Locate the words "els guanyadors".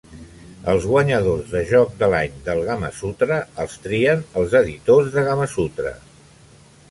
0.71-1.51